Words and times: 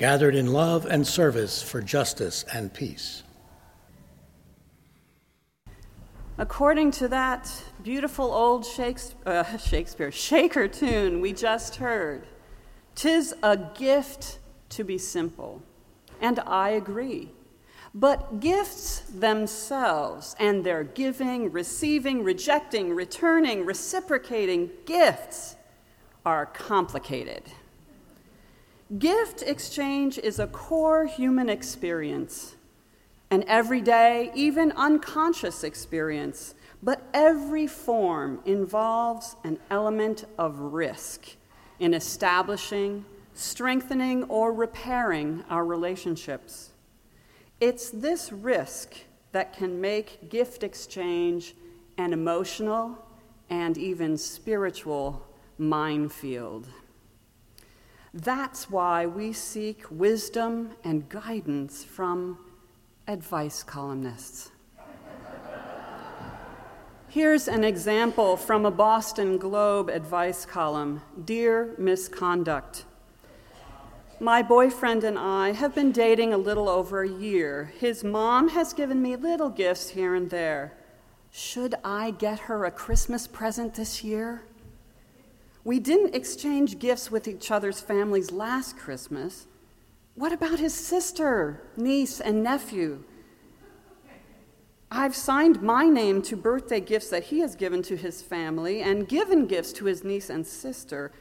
gathered 0.00 0.34
in 0.34 0.50
love 0.50 0.86
and 0.86 1.06
service 1.06 1.62
for 1.62 1.82
justice 1.82 2.42
and 2.54 2.72
peace. 2.72 3.22
According 6.38 6.92
to 6.92 7.08
that 7.08 7.52
beautiful 7.82 8.32
old 8.32 8.64
Shakespeare, 8.64 9.20
uh, 9.26 9.58
Shakespeare 9.58 10.10
Shaker 10.10 10.68
tune 10.68 11.20
we 11.20 11.34
just 11.34 11.76
heard, 11.76 12.26
tis 12.94 13.34
a 13.42 13.58
gift 13.58 14.38
to 14.70 14.84
be 14.84 14.96
simple, 14.96 15.60
and 16.22 16.40
I 16.46 16.70
agree. 16.70 17.32
But 17.92 18.40
gifts 18.40 19.00
themselves 19.00 20.34
and 20.38 20.64
their 20.64 20.82
giving, 20.82 21.52
receiving, 21.52 22.24
rejecting, 22.24 22.94
returning, 22.94 23.66
reciprocating 23.66 24.70
gifts 24.86 25.56
are 26.24 26.46
complicated. 26.46 27.42
Gift 28.98 29.42
exchange 29.42 30.18
is 30.18 30.40
a 30.40 30.48
core 30.48 31.06
human 31.06 31.48
experience 31.48 32.56
an 33.32 33.44
everyday, 33.46 34.32
even 34.34 34.72
unconscious 34.72 35.62
experience, 35.62 36.56
but 36.82 37.00
every 37.14 37.68
form 37.68 38.40
involves 38.44 39.36
an 39.44 39.56
element 39.70 40.24
of 40.36 40.58
risk 40.58 41.36
in 41.78 41.94
establishing, 41.94 43.04
strengthening, 43.32 44.24
or 44.24 44.52
repairing 44.52 45.44
our 45.48 45.64
relationships. 45.64 46.70
It's 47.60 47.90
this 47.90 48.32
risk 48.32 48.96
that 49.30 49.52
can 49.52 49.80
make 49.80 50.28
gift 50.28 50.64
exchange 50.64 51.54
an 51.96 52.12
emotional 52.12 52.98
and 53.48 53.78
even 53.78 54.16
spiritual 54.16 55.24
minefield. 55.56 56.66
That's 58.12 58.68
why 58.68 59.06
we 59.06 59.32
seek 59.32 59.84
wisdom 59.88 60.72
and 60.82 61.08
guidance 61.08 61.84
from 61.84 62.38
advice 63.06 63.62
columnists. 63.62 64.50
Here's 67.08 67.46
an 67.46 67.62
example 67.62 68.36
from 68.36 68.66
a 68.66 68.70
Boston 68.70 69.38
Globe 69.38 69.88
advice 69.88 70.44
column 70.44 71.02
Dear 71.24 71.74
Miss 71.78 72.08
Conduct. 72.08 72.84
My 74.18 74.42
boyfriend 74.42 75.04
and 75.04 75.18
I 75.18 75.52
have 75.52 75.74
been 75.74 75.92
dating 75.92 76.32
a 76.32 76.38
little 76.38 76.68
over 76.68 77.02
a 77.02 77.08
year. 77.08 77.72
His 77.78 78.02
mom 78.02 78.50
has 78.50 78.72
given 78.72 79.00
me 79.00 79.16
little 79.16 79.50
gifts 79.50 79.90
here 79.90 80.14
and 80.14 80.30
there. 80.30 80.72
Should 81.30 81.76
I 81.84 82.10
get 82.10 82.40
her 82.40 82.64
a 82.64 82.70
Christmas 82.72 83.26
present 83.28 83.74
this 83.74 84.02
year? 84.02 84.42
We 85.64 85.78
didn't 85.78 86.14
exchange 86.14 86.78
gifts 86.78 87.10
with 87.10 87.28
each 87.28 87.50
other's 87.50 87.80
families 87.80 88.32
last 88.32 88.78
Christmas. 88.78 89.46
What 90.14 90.32
about 90.32 90.58
his 90.58 90.74
sister, 90.74 91.62
niece, 91.76 92.20
and 92.20 92.42
nephew? 92.42 93.04
I've 94.90 95.14
signed 95.14 95.62
my 95.62 95.84
name 95.84 96.20
to 96.22 96.36
birthday 96.36 96.80
gifts 96.80 97.10
that 97.10 97.24
he 97.24 97.40
has 97.40 97.54
given 97.54 97.82
to 97.82 97.96
his 97.96 98.22
family 98.22 98.82
and 98.82 99.08
given 99.08 99.46
gifts 99.46 99.72
to 99.74 99.84
his 99.84 100.02
niece 100.02 100.30
and 100.30 100.44
sister. 100.44 101.12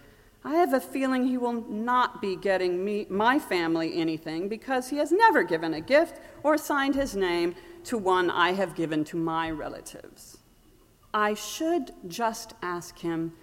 I 0.44 0.56
have 0.56 0.74
a 0.74 0.80
feeling 0.80 1.28
he 1.28 1.38
will 1.38 1.62
not 1.70 2.22
be 2.22 2.36
getting 2.36 2.84
me, 2.84 3.06
my 3.10 3.38
family 3.38 3.96
anything 3.96 4.48
because 4.48 4.90
he 4.90 4.98
has 4.98 5.12
never 5.12 5.44
given 5.44 5.74
a 5.76 5.82
gift 5.82 6.20
or 6.44 6.58
signed 6.58 6.96
his 6.96 7.16
name 7.16 7.54
to 7.84 7.98
one 7.98 8.32
I 8.32 8.54
have 8.54 8.74
given 8.74 9.04
to 9.06 9.18
my 9.18 9.52
relatives. 9.52 10.38
I 11.14 11.34
should 11.34 11.92
just 12.08 12.54
ask 12.62 12.98
him, 12.98 13.34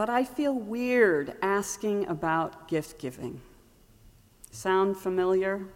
but 0.00 0.08
I 0.08 0.24
feel 0.24 0.54
weird 0.54 1.34
asking 1.42 2.06
about 2.06 2.68
gift 2.68 2.98
giving. 2.98 3.38
Sound 4.50 4.96
familiar? 4.96 5.66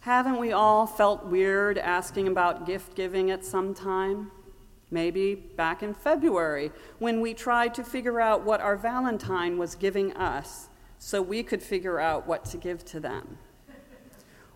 Haven't 0.00 0.38
we 0.38 0.50
all 0.50 0.88
felt 0.88 1.26
weird 1.26 1.78
asking 1.78 2.26
about 2.26 2.66
gift 2.66 2.96
giving 2.96 3.30
at 3.30 3.44
some 3.44 3.74
time? 3.74 4.32
Maybe 4.90 5.36
back 5.36 5.84
in 5.84 5.94
February 5.94 6.72
when 6.98 7.20
we 7.20 7.32
tried 7.32 7.74
to 7.74 7.84
figure 7.84 8.20
out 8.20 8.44
what 8.44 8.60
our 8.60 8.76
Valentine 8.76 9.56
was 9.56 9.76
giving 9.76 10.12
us 10.16 10.68
so 10.98 11.22
we 11.22 11.44
could 11.44 11.62
figure 11.62 12.00
out 12.00 12.26
what 12.26 12.44
to 12.46 12.56
give 12.56 12.84
to 12.86 12.98
them. 12.98 13.38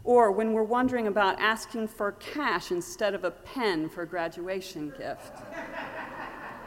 Or 0.02 0.32
when 0.32 0.52
we're 0.52 0.64
wondering 0.64 1.06
about 1.06 1.38
asking 1.38 1.86
for 1.86 2.10
cash 2.10 2.72
instead 2.72 3.14
of 3.14 3.22
a 3.22 3.30
pen 3.30 3.88
for 3.88 4.02
a 4.02 4.06
graduation 4.08 4.92
gift. 4.98 5.34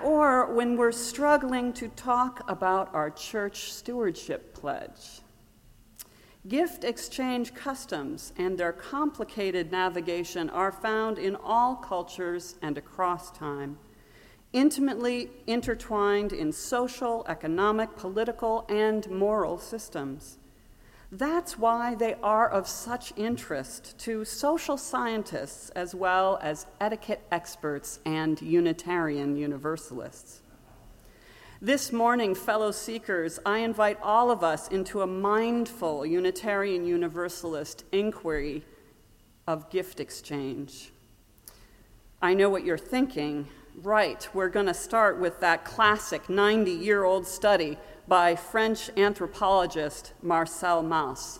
Or 0.01 0.51
when 0.53 0.75
we're 0.75 0.91
struggling 0.91 1.71
to 1.73 1.87
talk 1.89 2.43
about 2.49 2.93
our 2.93 3.09
church 3.09 3.71
stewardship 3.71 4.53
pledge. 4.53 5.21
Gift 6.47 6.83
exchange 6.83 7.53
customs 7.53 8.33
and 8.37 8.57
their 8.57 8.71
complicated 8.71 9.71
navigation 9.71 10.49
are 10.49 10.71
found 10.71 11.19
in 11.19 11.35
all 11.35 11.75
cultures 11.75 12.55
and 12.61 12.77
across 12.77 13.29
time, 13.29 13.77
intimately 14.51 15.29
intertwined 15.45 16.33
in 16.33 16.51
social, 16.51 17.23
economic, 17.27 17.95
political, 17.95 18.65
and 18.67 19.07
moral 19.11 19.59
systems. 19.59 20.38
That's 21.11 21.57
why 21.57 21.95
they 21.95 22.15
are 22.21 22.47
of 22.47 22.67
such 22.67 23.13
interest 23.17 23.97
to 23.99 24.23
social 24.23 24.77
scientists 24.77 25.71
as 25.71 25.95
well 25.95 26.37
as 26.41 26.67
etiquette 26.79 27.25
experts 27.31 27.99
and 28.05 28.39
Unitarian 28.41 29.35
Universalists. 29.35 30.43
This 31.61 31.91
morning, 31.91 32.35
fellow 32.35 32.71
seekers, 32.71 33.39
I 33.43 33.59
invite 33.59 33.99
all 34.03 34.29
of 34.29 34.43
us 34.43 34.67
into 34.67 35.01
a 35.01 35.07
mindful 35.07 36.05
Unitarian 36.05 36.85
Universalist 36.85 37.83
inquiry 37.91 38.63
of 39.47 39.69
gift 39.71 39.99
exchange. 39.99 40.91
I 42.21 42.35
know 42.35 42.49
what 42.49 42.63
you're 42.63 42.77
thinking. 42.77 43.47
Right, 43.83 44.27
we're 44.33 44.49
going 44.49 44.65
to 44.65 44.73
start 44.73 45.21
with 45.21 45.39
that 45.39 45.63
classic 45.63 46.29
90 46.29 46.69
year 46.69 47.05
old 47.05 47.25
study 47.25 47.77
by 48.09 48.35
French 48.35 48.89
anthropologist 48.97 50.11
Marcel 50.21 50.83
Mauss. 50.83 51.39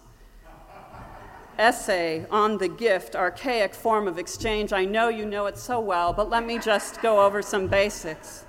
Essay 1.58 2.26
on 2.32 2.58
the 2.58 2.70
gift, 2.70 3.14
archaic 3.14 3.74
form 3.74 4.08
of 4.08 4.18
exchange. 4.18 4.72
I 4.72 4.86
know 4.86 5.10
you 5.10 5.26
know 5.26 5.48
it 5.48 5.58
so 5.58 5.82
well, 5.82 6.14
but 6.14 6.30
let 6.30 6.46
me 6.46 6.60
just 6.60 7.02
go 7.02 7.26
over 7.26 7.42
some 7.42 7.68
basics. 7.68 8.46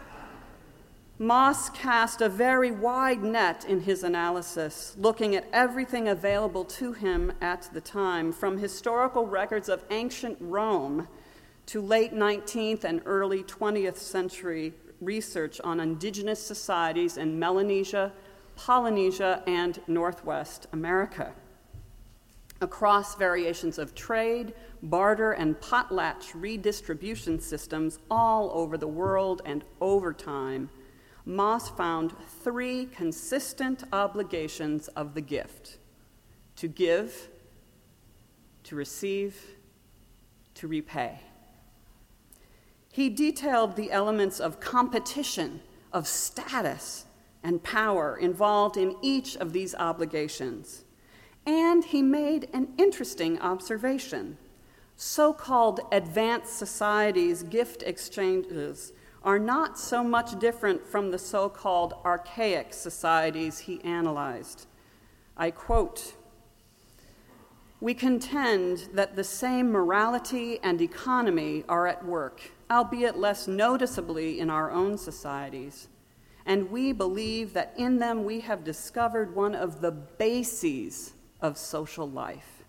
Mauss 1.19 1.69
cast 1.71 2.21
a 2.21 2.29
very 2.29 2.71
wide 2.71 3.25
net 3.25 3.65
in 3.65 3.81
his 3.81 4.05
analysis, 4.05 4.95
looking 5.00 5.34
at 5.34 5.49
everything 5.53 6.06
available 6.06 6.65
to 6.65 6.93
him 6.93 7.33
at 7.41 7.69
the 7.73 7.81
time, 7.81 8.31
from 8.31 8.59
historical 8.59 9.27
records 9.27 9.69
of 9.69 9.83
ancient 9.91 10.39
Rome 10.39 11.09
to 11.70 11.81
late 11.81 12.12
19th 12.12 12.82
and 12.82 13.00
early 13.06 13.44
20th 13.44 13.97
century 13.97 14.75
research 15.00 15.60
on 15.62 15.78
indigenous 15.78 16.44
societies 16.44 17.16
in 17.16 17.38
Melanesia, 17.38 18.10
Polynesia, 18.56 19.44
and 19.47 19.81
Northwest 19.86 20.67
America. 20.72 21.32
Across 22.61 23.14
variations 23.14 23.78
of 23.78 23.94
trade, 23.94 24.52
barter, 24.82 25.31
and 25.31 25.61
potlatch 25.61 26.32
redistribution 26.34 27.38
systems 27.38 28.00
all 28.11 28.50
over 28.52 28.76
the 28.76 28.88
world 28.88 29.40
and 29.44 29.64
over 29.81 30.12
time, 30.12 30.70
Mauss 31.25 31.69
found 31.69 32.16
three 32.43 32.87
consistent 32.87 33.84
obligations 33.93 34.88
of 34.88 35.14
the 35.14 35.20
gift 35.20 35.78
to 36.56 36.66
give, 36.66 37.28
to 38.64 38.75
receive, 38.75 39.40
to 40.55 40.66
repay. 40.66 41.20
He 42.92 43.08
detailed 43.08 43.76
the 43.76 43.92
elements 43.92 44.40
of 44.40 44.60
competition, 44.60 45.60
of 45.92 46.06
status, 46.08 47.06
and 47.42 47.62
power 47.62 48.16
involved 48.16 48.76
in 48.76 48.96
each 49.00 49.37
of 49.37 49.52
these 49.52 49.75
obligations. 49.75 50.84
And 51.46 51.84
he 51.84 52.02
made 52.02 52.48
an 52.52 52.75
interesting 52.76 53.40
observation. 53.40 54.37
So 54.96 55.32
called 55.32 55.81
advanced 55.92 56.58
societies' 56.58 57.42
gift 57.42 57.82
exchanges 57.84 58.92
are 59.22 59.38
not 59.38 59.78
so 59.78 60.02
much 60.02 60.38
different 60.38 60.87
from 60.87 61.10
the 61.10 61.19
so 61.19 61.48
called 61.48 61.94
archaic 62.04 62.75
societies 62.75 63.60
he 63.60 63.82
analyzed. 63.84 64.66
I 65.37 65.50
quote 65.50 66.14
We 67.81 67.94
contend 67.94 68.91
that 68.93 69.17
the 69.17 69.25
same 69.25 69.73
morality 69.73 70.59
and 70.62 70.82
economy 70.82 71.65
are 71.67 71.87
at 71.87 72.05
work, 72.05 72.43
albeit 72.71 73.17
less 73.17 73.49
noticeably 73.49 74.38
in 74.38 74.50
our 74.50 74.71
own 74.71 74.99
societies. 74.99 75.88
And 76.44 76.71
we 76.71 76.93
believe 76.93 77.55
that 77.55 77.73
in 77.79 77.99
them 77.99 78.25
we 78.25 78.41
have 78.41 78.65
discovered 78.65 79.35
one 79.35 79.55
of 79.55 79.81
the 79.81 79.93
bases 79.93 81.15
of 81.41 81.56
social 81.56 82.09
life. 82.09 82.65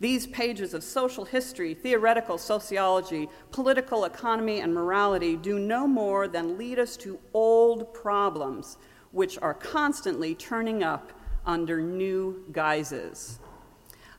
These 0.00 0.26
pages 0.26 0.74
of 0.74 0.82
social 0.82 1.24
history, 1.24 1.72
theoretical 1.72 2.36
sociology, 2.36 3.28
political 3.52 4.04
economy, 4.04 4.60
and 4.60 4.74
morality 4.74 5.36
do 5.36 5.60
no 5.60 5.86
more 5.86 6.26
than 6.26 6.58
lead 6.58 6.80
us 6.80 6.96
to 6.98 7.20
old 7.32 7.94
problems 7.94 8.78
which 9.12 9.38
are 9.38 9.54
constantly 9.54 10.34
turning 10.34 10.82
up 10.82 11.12
under 11.46 11.80
new 11.80 12.44
guises. 12.50 13.38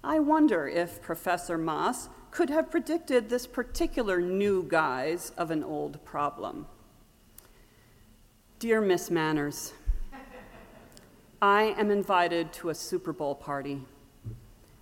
I 0.08 0.20
wonder 0.20 0.68
if 0.68 1.02
Professor 1.02 1.58
Mauss 1.58 2.10
could 2.30 2.52
have 2.52 2.70
predicted 2.70 3.28
this 3.28 3.48
particular 3.48 4.22
new 4.22 4.62
guise 4.62 5.32
of 5.36 5.50
an 5.50 5.64
old 5.64 6.06
problem. 6.06 6.68
Dear 8.60 8.82
Miss 8.82 9.10
Manners, 9.10 9.74
I 11.42 11.74
am 11.80 11.90
invited 11.90 12.54
to 12.54 12.70
a 12.70 12.76
Super 12.76 13.14
Bowl 13.14 13.34
party. 13.34 13.82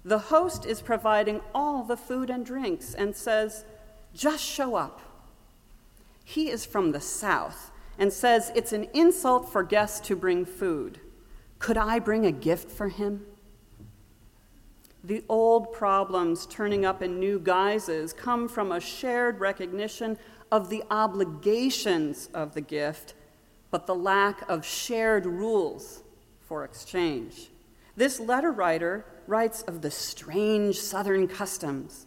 The 0.04 0.20
host 0.20 0.66
is 0.66 0.82
providing 0.82 1.40
all 1.56 1.86
the 1.86 1.96
food 1.96 2.30
and 2.30 2.46
drinks 2.46 2.94
and 2.94 3.16
says, 3.16 3.64
just 4.14 4.44
show 4.44 4.76
up. 4.76 5.00
He 6.26 6.50
is 6.50 6.66
from 6.66 6.92
the 6.92 7.00
South 7.00 7.72
and 7.98 8.12
says 8.12 8.52
it's 8.56 8.74
an 8.74 8.90
insult 8.94 9.50
for 9.50 9.64
guests 9.64 10.06
to 10.08 10.18
bring 10.18 10.44
food. 10.44 11.00
Could 11.60 11.78
I 11.78 12.00
bring 12.00 12.26
a 12.26 12.32
gift 12.34 12.70
for 12.70 12.90
him? 12.90 13.26
The 15.04 15.24
old 15.28 15.74
problems 15.74 16.46
turning 16.46 16.86
up 16.86 17.02
in 17.02 17.20
new 17.20 17.40
guises 17.40 18.14
come 18.14 18.48
from 18.48 18.72
a 18.72 18.80
shared 18.80 19.42
recognition 19.42 20.18
of 20.50 20.70
the 20.70 20.84
obligations 20.90 22.30
of 22.34 22.54
the 22.54 22.62
gift, 22.62 23.14
but 23.70 23.86
the 23.86 23.96
lack 23.96 24.48
of 24.50 24.66
shared 24.66 25.26
rules 25.26 26.04
for 26.40 26.64
exchange. 26.64 27.50
This 27.96 28.20
letter 28.20 28.52
writer 28.52 29.06
writes 29.28 29.62
of 29.64 29.82
the 29.82 29.92
strange 29.92 30.80
Southern 30.80 31.28
customs. 31.28 32.06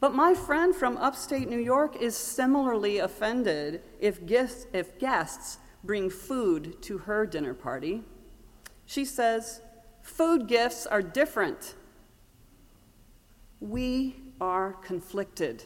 But 0.00 0.14
my 0.14 0.34
friend 0.34 0.74
from 0.74 0.96
upstate 0.96 1.48
New 1.48 1.60
York 1.60 2.00
is 2.00 2.16
similarly 2.16 2.98
offended 2.98 3.82
if 4.00 4.26
guests, 4.26 4.66
if 4.72 4.98
guests 4.98 5.58
bring 5.84 6.10
food 6.10 6.80
to 6.82 6.98
her 6.98 7.26
dinner 7.26 7.54
party. 7.54 8.02
She 8.86 9.04
says, 9.04 9.60
Food 10.02 10.48
gifts 10.48 10.86
are 10.86 11.02
different. 11.02 11.74
We 13.62 14.16
are 14.40 14.74
conflicted. 14.74 15.64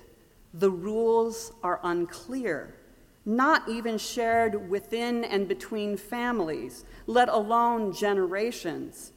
The 0.55 0.71
rules 0.71 1.53
are 1.63 1.81
unclear, 1.83 2.77
not 3.25 3.69
even 3.69 3.99
shared 3.99 4.71
within 4.71 5.25
and 5.25 5.49
between 5.49 5.97
families, 5.97 6.85
let 7.07 7.29
alone 7.29 7.93
generations 7.93 9.13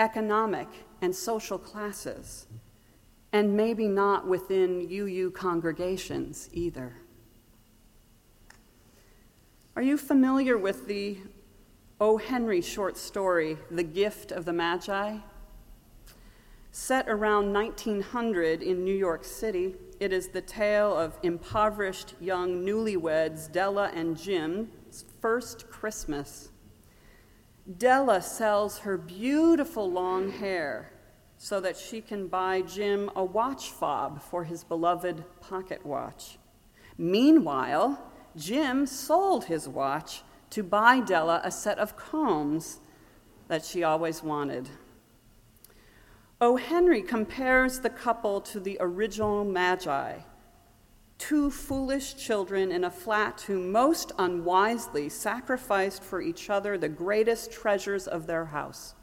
economic, 0.00 0.66
and 1.02 1.14
social 1.14 1.58
classes, 1.58 2.46
and 3.32 3.54
maybe 3.54 3.86
not 3.86 4.26
within 4.26 4.88
UU 4.90 5.30
congregations 5.30 6.48
either. 6.52 6.96
Are 9.76 9.82
you 9.82 9.98
familiar 9.98 10.56
with 10.56 10.86
the 10.86 11.18
O. 12.00 12.16
Henry 12.16 12.62
short 12.62 12.96
story, 12.96 13.58
The 13.70 13.82
Gift 13.82 14.32
of 14.32 14.46
the 14.46 14.54
Magi? 14.54 15.18
Set 16.72 17.08
around 17.08 17.52
1900 17.52 18.62
in 18.62 18.84
New 18.84 18.94
York 18.94 19.24
City, 19.24 19.74
it 19.98 20.12
is 20.12 20.28
the 20.28 20.40
tale 20.40 20.96
of 20.96 21.18
impoverished 21.24 22.14
young 22.20 22.64
newlyweds 22.64 23.50
Della 23.50 23.90
and 23.92 24.16
Jim's 24.16 25.04
first 25.20 25.68
Christmas. 25.68 26.50
Della 27.76 28.22
sells 28.22 28.78
her 28.78 28.96
beautiful 28.96 29.90
long 29.90 30.30
hair 30.30 30.92
so 31.36 31.60
that 31.60 31.76
she 31.76 32.00
can 32.00 32.28
buy 32.28 32.62
Jim 32.62 33.10
a 33.16 33.24
watch 33.24 33.70
fob 33.70 34.22
for 34.22 34.44
his 34.44 34.62
beloved 34.62 35.24
pocket 35.40 35.84
watch. 35.84 36.38
Meanwhile, 36.96 38.00
Jim 38.36 38.86
sold 38.86 39.46
his 39.46 39.66
watch 39.66 40.22
to 40.50 40.62
buy 40.62 41.00
Della 41.00 41.40
a 41.42 41.50
set 41.50 41.78
of 41.78 41.96
combs 41.96 42.78
that 43.48 43.64
she 43.64 43.82
always 43.82 44.22
wanted. 44.22 44.68
O. 46.40 46.56
Henry 46.56 47.02
compares 47.02 47.80
the 47.80 47.90
couple 47.90 48.40
to 48.40 48.60
the 48.60 48.76
original 48.80 49.44
Magi 49.44 50.20
two 51.20 51.50
foolish 51.50 52.16
children 52.16 52.72
in 52.72 52.82
a 52.82 52.90
flat 52.90 53.42
who 53.42 53.60
most 53.60 54.10
unwisely 54.18 55.06
sacrificed 55.06 56.02
for 56.02 56.22
each 56.22 56.48
other 56.48 56.78
the 56.78 56.88
greatest 56.88 57.52
treasures 57.52 58.08
of 58.08 58.26
their 58.26 58.46
house. 58.46 58.94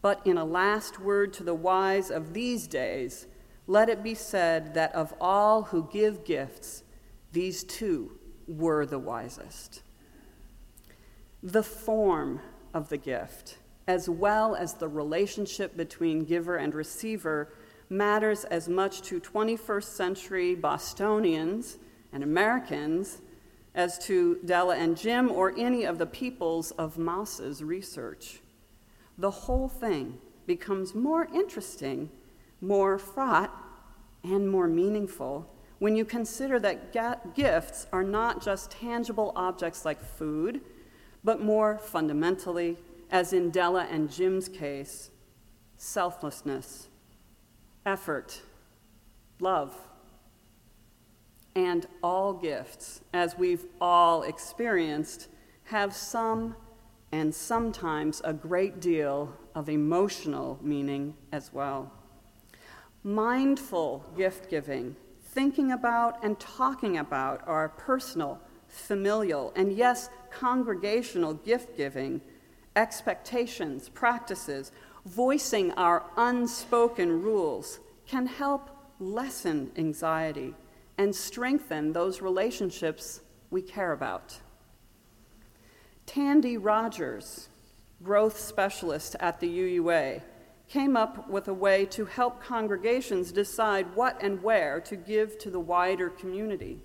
But 0.00 0.26
in 0.26 0.38
a 0.38 0.46
last 0.46 0.98
word 0.98 1.34
to 1.34 1.44
the 1.44 1.54
wise 1.54 2.10
of 2.10 2.32
these 2.32 2.66
days, 2.66 3.26
let 3.66 3.90
it 3.90 4.02
be 4.02 4.14
said 4.14 4.72
that 4.72 4.94
of 4.94 5.12
all 5.20 5.64
who 5.64 5.90
give 5.92 6.24
gifts, 6.24 6.84
these 7.32 7.64
two 7.64 8.18
were 8.48 8.86
the 8.86 8.98
wisest. 8.98 9.82
The 11.42 11.62
form 11.62 12.40
of 12.72 12.88
the 12.88 12.96
gift, 12.96 13.58
as 13.86 14.08
well 14.08 14.54
as 14.54 14.74
the 14.74 14.88
relationship 14.88 15.76
between 15.76 16.24
giver 16.24 16.56
and 16.56 16.74
receiver, 16.74 17.52
matters 17.88 18.44
as 18.44 18.68
much 18.68 19.02
to 19.02 19.20
21st 19.20 19.84
century 19.84 20.54
Bostonians 20.54 21.78
and 22.12 22.22
Americans 22.22 23.18
as 23.74 23.98
to 24.06 24.38
Della 24.44 24.76
and 24.76 24.96
Jim 24.96 25.30
or 25.30 25.52
any 25.56 25.84
of 25.84 25.98
the 25.98 26.06
peoples 26.06 26.70
of 26.72 26.98
Mauss's 26.98 27.62
research. 27.62 28.40
The 29.18 29.30
whole 29.30 29.68
thing 29.68 30.18
becomes 30.46 30.94
more 30.94 31.28
interesting, 31.34 32.10
more 32.60 32.98
fraught, 32.98 33.52
and 34.22 34.48
more 34.50 34.68
meaningful 34.68 35.48
when 35.80 35.96
you 35.96 36.04
consider 36.04 36.58
that 36.60 36.92
gifts 37.34 37.86
are 37.90 38.04
not 38.04 38.42
just 38.42 38.70
tangible 38.70 39.32
objects 39.34 39.84
like 39.84 40.00
food, 40.00 40.60
but 41.24 41.40
more 41.40 41.78
fundamentally, 41.78 42.76
as 43.10 43.32
in 43.32 43.50
Della 43.50 43.86
and 43.90 44.10
Jim's 44.10 44.48
case, 44.48 45.10
selflessness 45.76 46.88
effort, 47.86 48.42
love, 49.40 49.74
and 51.54 51.86
all 52.02 52.32
gifts, 52.32 53.00
as 53.12 53.36
we've 53.36 53.64
all 53.80 54.22
experienced, 54.22 55.28
have 55.64 55.94
some 55.94 56.54
and 57.12 57.34
sometimes 57.34 58.20
a 58.24 58.32
great 58.32 58.80
deal 58.80 59.34
of 59.54 59.68
emotional 59.68 60.58
meaning 60.62 61.14
as 61.32 61.52
well. 61.52 61.90
Mindful 63.02 64.04
gift 64.16 64.48
giving, 64.48 64.94
thinking 65.22 65.72
about 65.72 66.22
and 66.22 66.38
talking 66.38 66.98
about 66.98 67.42
our 67.48 67.70
personal, 67.70 68.40
familial, 68.68 69.52
and 69.56 69.72
yes, 69.72 70.10
congregational 70.30 71.34
gift 71.34 71.76
giving, 71.76 72.20
expectations, 72.80 73.90
practices, 73.90 74.72
voicing 75.04 75.70
our 75.72 76.02
unspoken 76.16 77.22
rules 77.22 77.78
can 78.06 78.26
help 78.26 78.70
lessen 78.98 79.70
anxiety 79.76 80.54
and 80.96 81.14
strengthen 81.14 81.92
those 81.92 82.22
relationships 82.22 83.20
we 83.50 83.60
care 83.60 83.92
about. 83.92 84.40
Tandi 86.06 86.56
Rogers, 86.58 87.50
growth 88.02 88.40
specialist 88.40 89.14
at 89.20 89.40
the 89.40 89.48
UUA, 89.48 90.22
came 90.66 90.96
up 90.96 91.28
with 91.28 91.48
a 91.48 91.54
way 91.54 91.84
to 91.84 92.06
help 92.06 92.42
congregations 92.42 93.30
decide 93.30 93.94
what 93.94 94.22
and 94.22 94.42
where 94.42 94.80
to 94.80 94.96
give 94.96 95.38
to 95.38 95.50
the 95.50 95.60
wider 95.60 96.08
community. 96.08 96.80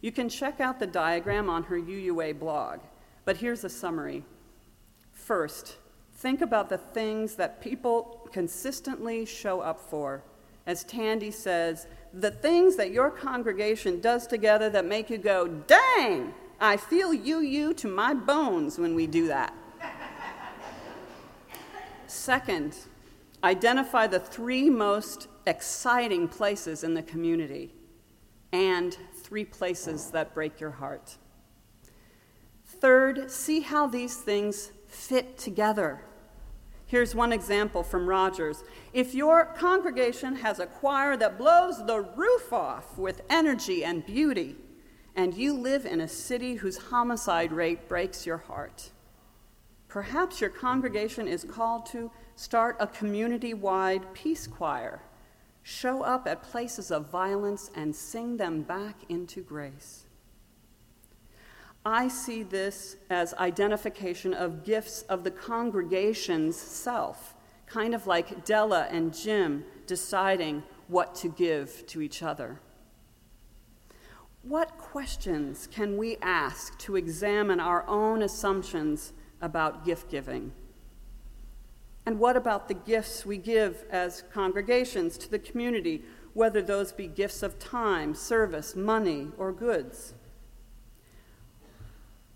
You 0.00 0.10
can 0.10 0.28
check 0.28 0.60
out 0.60 0.80
the 0.80 0.86
diagram 0.86 1.48
on 1.48 1.62
her 1.64 1.78
UUA 1.78 2.40
blog, 2.40 2.80
but 3.24 3.36
here's 3.36 3.62
a 3.62 3.68
summary. 3.68 4.24
First, 5.22 5.76
Think 6.22 6.40
about 6.40 6.68
the 6.68 6.78
things 6.78 7.34
that 7.34 7.60
people 7.60 8.28
consistently 8.30 9.26
show 9.26 9.60
up 9.60 9.80
for. 9.80 10.22
As 10.68 10.84
Tandi 10.84 11.32
says, 11.32 11.88
the 12.14 12.30
things 12.30 12.76
that 12.76 12.92
your 12.92 13.10
congregation 13.10 14.00
does 14.00 14.28
together 14.28 14.70
that 14.70 14.84
make 14.84 15.10
you 15.10 15.18
go, 15.18 15.48
dang, 15.48 16.32
I 16.60 16.76
feel 16.76 17.12
you, 17.12 17.40
you 17.40 17.74
to 17.74 17.88
my 17.88 18.14
bones 18.14 18.78
when 18.78 18.94
we 18.94 19.08
do 19.08 19.26
that. 19.26 19.52
Second, 22.06 22.76
identify 23.42 24.06
the 24.06 24.20
three 24.20 24.70
most 24.70 25.26
exciting 25.48 26.28
places 26.28 26.84
in 26.84 26.94
the 26.94 27.02
community 27.02 27.74
and 28.52 28.96
three 29.16 29.44
places 29.44 30.12
that 30.12 30.34
break 30.34 30.60
your 30.60 30.70
heart. 30.70 31.16
Third, 32.64 33.28
see 33.28 33.58
how 33.58 33.88
these 33.88 34.18
things 34.18 34.70
fit 34.92 35.38
together 35.38 36.02
Here's 36.92 37.14
one 37.14 37.32
example 37.32 37.82
from 37.82 38.06
Rogers. 38.06 38.64
If 38.92 39.14
your 39.14 39.46
congregation 39.56 40.36
has 40.36 40.58
a 40.58 40.66
choir 40.66 41.16
that 41.16 41.38
blows 41.38 41.78
the 41.86 42.02
roof 42.02 42.52
off 42.52 42.98
with 42.98 43.22
energy 43.30 43.82
and 43.82 44.04
beauty, 44.04 44.56
and 45.16 45.32
you 45.32 45.54
live 45.54 45.86
in 45.86 46.02
a 46.02 46.06
city 46.06 46.56
whose 46.56 46.76
homicide 46.76 47.50
rate 47.50 47.88
breaks 47.88 48.26
your 48.26 48.36
heart, 48.36 48.90
perhaps 49.88 50.42
your 50.42 50.50
congregation 50.50 51.26
is 51.26 51.44
called 51.44 51.86
to 51.86 52.10
start 52.36 52.76
a 52.78 52.86
community 52.86 53.54
wide 53.54 54.12
peace 54.12 54.46
choir. 54.46 55.00
Show 55.62 56.02
up 56.02 56.28
at 56.28 56.42
places 56.42 56.90
of 56.90 57.10
violence 57.10 57.70
and 57.74 57.96
sing 57.96 58.36
them 58.36 58.60
back 58.60 58.96
into 59.08 59.40
grace. 59.40 60.04
I 61.84 62.06
see 62.06 62.44
this 62.44 62.96
as 63.10 63.34
identification 63.34 64.34
of 64.34 64.64
gifts 64.64 65.02
of 65.02 65.24
the 65.24 65.32
congregation's 65.32 66.56
self, 66.56 67.34
kind 67.66 67.92
of 67.94 68.06
like 68.06 68.44
Della 68.44 68.86
and 68.90 69.12
Jim 69.12 69.64
deciding 69.86 70.62
what 70.86 71.14
to 71.16 71.28
give 71.28 71.84
to 71.88 72.00
each 72.00 72.22
other. 72.22 72.60
What 74.42 74.78
questions 74.78 75.66
can 75.66 75.96
we 75.96 76.18
ask 76.22 76.78
to 76.80 76.96
examine 76.96 77.58
our 77.58 77.86
own 77.88 78.22
assumptions 78.22 79.12
about 79.40 79.84
gift 79.84 80.08
giving? 80.08 80.52
And 82.06 82.18
what 82.18 82.36
about 82.36 82.68
the 82.68 82.74
gifts 82.74 83.26
we 83.26 83.38
give 83.38 83.84
as 83.90 84.24
congregations 84.32 85.16
to 85.18 85.30
the 85.30 85.38
community, 85.38 86.02
whether 86.34 86.62
those 86.62 86.92
be 86.92 87.06
gifts 87.06 87.42
of 87.42 87.58
time, 87.58 88.14
service, 88.14 88.74
money, 88.76 89.28
or 89.36 89.52
goods? 89.52 90.14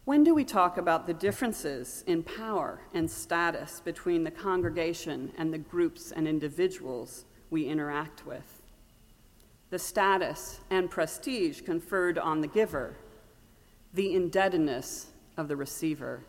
When 0.06 0.22
do 0.22 0.36
we 0.36 0.44
talk 0.44 0.78
about 0.78 1.08
the 1.08 1.14
differences 1.14 2.04
in 2.06 2.22
power 2.22 2.80
and 2.94 3.10
status 3.10 3.80
between 3.80 4.22
the 4.22 4.30
congregation 4.30 5.32
and 5.36 5.52
the 5.52 5.58
groups 5.58 6.12
and 6.12 6.28
individuals 6.28 7.24
we 7.50 7.64
interact 7.64 8.24
with? 8.24 8.62
The 9.70 9.80
status 9.80 10.60
and 10.70 10.88
prestige 10.88 11.62
conferred 11.62 12.18
on 12.18 12.40
the 12.40 12.46
giver, 12.46 12.94
the 13.92 14.14
indebtedness 14.14 15.06
of 15.36 15.48
the 15.48 15.56
receiver. 15.56 16.20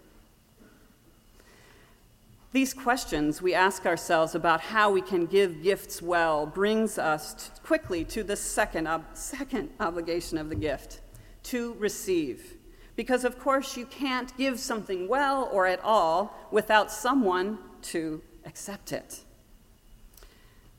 These 2.53 2.73
questions 2.73 3.43
we 3.43 3.53
ask 3.53 3.85
ourselves 3.85 4.33
about 4.33 4.59
how 4.59 4.89
we 4.89 5.03
can 5.03 5.27
give 5.27 5.61
gifts 5.61 6.01
well 6.01 6.47
brings 6.47 6.97
us 6.97 7.51
quickly 7.61 8.03
to 8.05 8.23
the 8.23 8.37
second, 8.37 8.87
ob- 8.87 9.05
second 9.13 9.69
obligation 9.79 10.39
of 10.39 10.49
the 10.49 10.55
gift 10.55 11.01
to 11.43 11.75
receive. 11.75 12.56
Because, 12.97 13.23
of 13.23 13.39
course, 13.39 13.77
you 13.77 13.85
can't 13.85 14.35
give 14.37 14.59
something 14.59 15.07
well 15.07 15.47
or 15.53 15.67
at 15.67 15.79
all 15.83 16.35
without 16.51 16.91
someone 16.91 17.59
to 17.83 18.21
accept 18.43 18.91
it. 18.91 19.23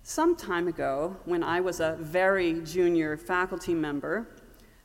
Some 0.03 0.35
time 0.37 0.67
ago, 0.67 1.17
when 1.25 1.43
I 1.43 1.61
was 1.61 1.81
a 1.81 1.97
very 2.01 2.61
junior 2.63 3.17
faculty 3.17 3.73
member, 3.73 4.27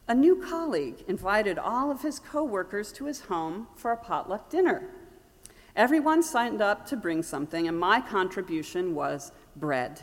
a 0.07 0.13
new 0.13 0.35
colleague 0.35 1.03
invited 1.07 1.57
all 1.57 1.89
of 1.89 2.03
his 2.03 2.19
coworkers 2.19 2.91
to 2.93 3.05
his 3.05 3.21
home 3.21 3.67
for 3.75 3.91
a 3.91 3.97
potluck 3.97 4.49
dinner. 4.49 4.89
Everyone 5.75 6.21
signed 6.21 6.61
up 6.61 6.85
to 6.87 6.95
bring 6.95 7.23
something, 7.23 7.67
and 7.67 7.79
my 7.79 7.99
contribution 7.99 8.93
was 8.93 9.31
bread. 9.55 10.01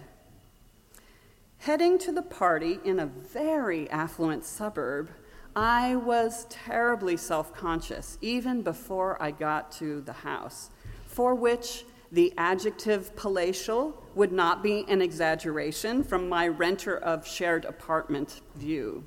Heading 1.58 1.96
to 1.99 2.10
the 2.10 2.22
party 2.22 2.80
in 2.84 2.99
a 2.99 3.06
very 3.06 3.88
affluent 3.90 4.44
suburb, 4.44 5.10
I 5.57 5.97
was 5.97 6.47
terribly 6.49 7.16
self 7.16 7.52
conscious 7.54 8.19
even 8.21 8.62
before 8.62 9.21
I 9.21 9.33
got 9.33 9.73
to 9.73 10.00
the 10.00 10.12
house, 10.12 10.71
for 11.07 11.35
which 11.35 11.85
the 12.12 12.33
adjective 12.37 13.14
palatial 13.16 14.02
would 14.14 14.33
not 14.33 14.62
be 14.62 14.85
an 14.88 15.02
exaggeration 15.02 16.02
from 16.02 16.28
my 16.28 16.47
renter 16.47 16.97
of 16.97 17.26
shared 17.26 17.64
apartment 17.64 18.40
view. 18.54 19.04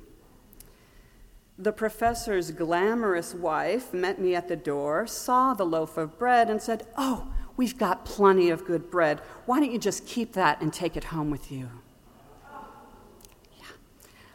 The 1.56 1.72
professor's 1.72 2.50
glamorous 2.50 3.32
wife 3.34 3.94
met 3.94 4.20
me 4.20 4.34
at 4.34 4.48
the 4.48 4.56
door, 4.56 5.06
saw 5.06 5.54
the 5.54 5.64
loaf 5.64 5.96
of 5.96 6.18
bread, 6.18 6.50
and 6.50 6.60
said, 6.60 6.86
Oh, 6.98 7.32
we've 7.56 7.78
got 7.78 8.04
plenty 8.04 8.50
of 8.50 8.64
good 8.64 8.90
bread. 8.90 9.20
Why 9.46 9.60
don't 9.60 9.70
you 9.70 9.78
just 9.78 10.06
keep 10.06 10.32
that 10.32 10.60
and 10.60 10.72
take 10.72 10.96
it 10.96 11.04
home 11.04 11.30
with 11.30 11.52
you? 11.52 11.68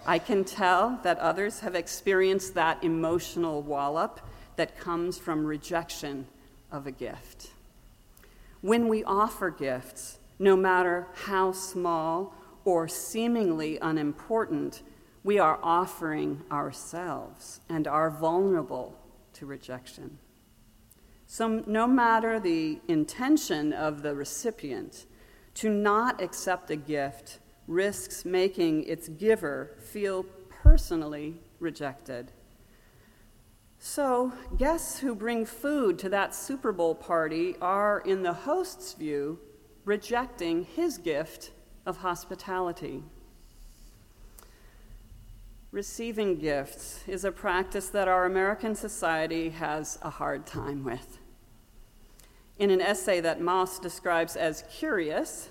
I 0.06 0.20
can 0.20 0.44
tell 0.44 1.00
that 1.04 1.20
others 1.20 1.60
have 1.60 1.76
experienced 1.76 2.54
that 2.56 2.84
emotional 2.84 3.62
wallop 3.62 4.20
that 4.56 4.78
comes 4.78 5.18
from 5.18 5.46
rejection 5.46 6.28
of 6.72 6.88
a 6.88 6.92
gift. 6.92 7.52
When 8.62 8.88
we 8.88 9.04
offer 9.04 9.50
gifts, 9.50 10.20
no 10.38 10.56
matter 10.56 11.08
how 11.26 11.52
small 11.52 12.34
or 12.66 12.88
seemingly 12.88 13.78
unimportant, 13.82 14.82
we 15.24 15.40
are 15.40 15.60
offering 15.62 16.44
ourselves 16.52 17.62
and 17.70 17.88
are 17.88 18.10
vulnerable 18.10 18.98
to 19.34 19.46
rejection. 19.46 20.18
So, 21.28 21.64
no 21.68 21.86
matter 21.86 22.40
the 22.40 22.80
intention 22.88 23.72
of 23.72 24.02
the 24.02 24.16
recipient, 24.16 25.06
to 25.56 25.70
not 25.70 26.22
accept 26.22 26.72
a 26.72 26.76
gift 26.76 27.40
risks 27.70 28.26
making 28.26 28.84
its 28.86 29.08
giver 29.08 29.76
feel 29.80 30.26
personally 30.50 31.40
rejected. 31.60 32.32
So, 33.78 34.34
guests 34.58 35.00
who 35.00 35.16
bring 35.16 35.46
food 35.46 36.00
to 36.00 36.10
that 36.10 36.36
Super 36.36 36.74
Bowl 36.74 36.96
party 36.96 37.56
are, 37.62 38.00
in 38.02 38.24
the 38.24 38.34
host's 38.34 38.94
view, 38.94 39.40
rejecting 39.86 40.66
his 40.66 40.98
gift 40.98 41.52
of 41.86 41.98
hospitality. 41.98 43.04
Receiving 45.72 46.40
gifts 46.40 47.04
is 47.08 47.24
a 47.24 47.32
practice 47.32 47.90
that 47.90 48.08
our 48.08 48.26
American 48.26 48.74
society 48.74 49.50
has 49.50 50.00
a 50.02 50.10
hard 50.10 50.48
time 50.48 50.84
with. 50.84 51.20
In 52.58 52.72
an 52.72 52.82
essay 52.82 53.22
that 53.22 53.40
Mauss 53.40 53.80
describes 53.80 54.36
as 54.36 54.64
curious, 54.72 55.50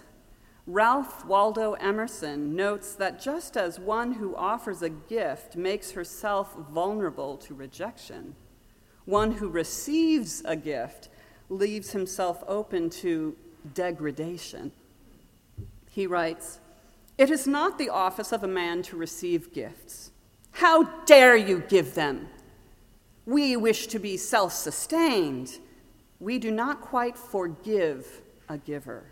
Ralph 0.71 1.25
Waldo 1.25 1.73
Emerson 1.81 2.55
notes 2.55 2.95
that 2.97 3.23
just 3.23 3.57
as 3.57 3.81
one 3.81 4.13
who 4.13 4.37
offers 4.37 4.83
a 4.83 4.91
gift 4.91 5.57
makes 5.57 5.93
herself 5.93 6.55
vulnerable 6.71 7.39
to 7.39 7.55
rejection, 7.55 8.35
one 9.07 9.33
who 9.33 9.49
receives 9.49 10.43
a 10.45 10.55
gift 10.57 11.09
leaves 11.49 11.93
himself 11.93 12.45
open 12.47 12.91
to 12.91 13.35
degradation. 13.73 14.71
He 15.89 16.07
writes, 16.07 16.61
It 17.17 17.31
is 17.31 17.47
not 17.47 17.79
the 17.79 17.89
office 17.89 18.31
of 18.31 18.45
a 18.45 18.47
man 18.47 18.83
to 18.83 18.97
receive 18.99 19.55
gifts. 19.55 20.11
How 20.51 20.83
dare 21.07 21.35
you 21.35 21.61
give 21.67 21.95
them? 21.95 22.29
We 23.25 23.57
wish 23.57 23.87
to 23.87 23.99
be 23.99 24.19
self 24.19 24.53
sustained. 24.53 25.61
We 26.21 26.39
do 26.39 26.51
not 26.51 26.83
quite 26.83 27.17
forgive 27.17 28.21
a 28.51 28.59
giver. 28.59 29.05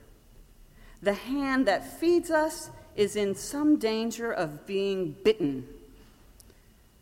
The 1.02 1.14
hand 1.14 1.66
that 1.66 1.98
feeds 1.98 2.30
us 2.30 2.70
is 2.94 3.16
in 3.16 3.34
some 3.34 3.78
danger 3.78 4.32
of 4.32 4.66
being 4.66 5.16
bitten. 5.22 5.68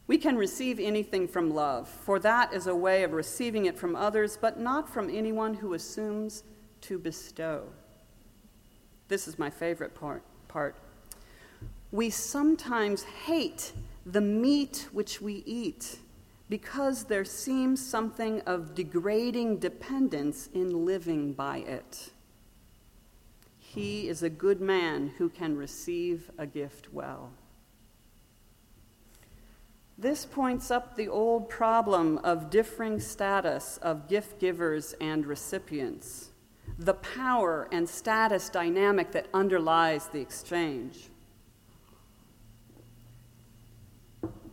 We 0.06 0.18
can 0.18 0.36
receive 0.36 0.78
anything 0.78 1.28
from 1.28 1.54
love, 1.54 1.88
for 1.88 2.18
that 2.18 2.52
is 2.52 2.66
a 2.66 2.74
way 2.74 3.04
of 3.04 3.12
receiving 3.12 3.66
it 3.66 3.78
from 3.78 3.96
others, 3.96 4.36
but 4.38 4.58
not 4.58 4.88
from 4.88 5.08
anyone 5.08 5.54
who 5.54 5.72
assumes 5.72 6.42
to 6.82 6.98
bestow. 6.98 7.64
This 9.08 9.26
is 9.26 9.38
my 9.38 9.48
favorite 9.48 9.94
part. 9.94 10.22
part. 10.48 10.76
We 11.90 12.10
sometimes 12.10 13.04
hate 13.04 13.72
the 14.04 14.20
meat 14.20 14.88
which 14.92 15.20
we 15.20 15.42
eat 15.46 15.98
because 16.50 17.04
there 17.04 17.24
seems 17.24 17.84
something 17.84 18.40
of 18.42 18.74
degrading 18.74 19.58
dependence 19.58 20.48
in 20.52 20.84
living 20.84 21.32
by 21.32 21.58
it. 21.58 22.10
He 23.74 24.08
is 24.08 24.22
a 24.22 24.30
good 24.30 24.60
man 24.60 25.14
who 25.18 25.28
can 25.28 25.56
receive 25.56 26.30
a 26.38 26.46
gift 26.46 26.92
well. 26.92 27.32
This 29.98 30.24
points 30.24 30.70
up 30.70 30.94
the 30.94 31.08
old 31.08 31.48
problem 31.48 32.18
of 32.18 32.50
differing 32.50 33.00
status 33.00 33.78
of 33.78 34.08
gift 34.08 34.38
givers 34.38 34.94
and 35.00 35.26
recipients, 35.26 36.30
the 36.78 36.94
power 36.94 37.68
and 37.72 37.88
status 37.88 38.48
dynamic 38.48 39.10
that 39.10 39.26
underlies 39.34 40.06
the 40.06 40.20
exchange. 40.20 41.08